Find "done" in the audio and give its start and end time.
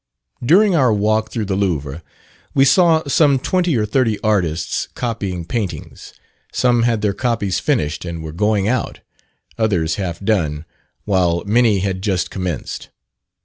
10.19-10.65